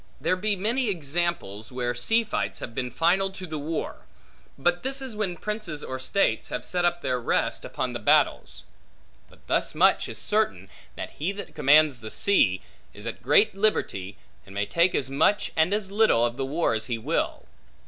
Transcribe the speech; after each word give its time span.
There 0.19 0.35
be 0.35 0.55
many 0.55 0.89
examples, 0.89 1.71
where 1.71 1.93
sea 1.93 2.23
fights 2.23 2.57
have 2.59 2.73
been 2.73 2.89
final 2.89 3.29
to 3.33 3.45
the 3.45 3.59
war; 3.59 4.07
but 4.57 4.81
this 4.81 4.99
is 4.99 5.15
when 5.15 5.37
princes 5.37 5.83
or 5.83 5.99
states 5.99 6.49
have 6.49 6.65
set 6.65 6.83
up 6.85 7.03
their 7.03 7.21
rest, 7.21 7.63
upon 7.63 7.93
the 7.93 7.99
battles. 7.99 8.63
But 9.29 9.45
thus 9.45 9.75
much 9.75 10.09
is 10.09 10.17
certain, 10.17 10.69
that 10.95 11.11
he 11.19 11.31
that 11.33 11.53
commands 11.53 11.99
the 11.99 12.09
sea, 12.09 12.61
is 12.95 13.05
at 13.05 13.21
great 13.21 13.53
liberty, 13.53 14.17
and 14.43 14.55
may 14.55 14.65
take 14.65 14.95
as 14.95 15.11
much, 15.11 15.51
and 15.55 15.71
as 15.71 15.91
little, 15.91 16.25
of 16.25 16.35
the 16.35 16.47
war 16.47 16.73
as 16.73 16.87
he 16.87 16.97
will. 16.97 17.45